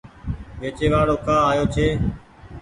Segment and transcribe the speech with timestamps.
[0.59, 1.87] ويچي وآڙو ڪآ آيو ڇي۔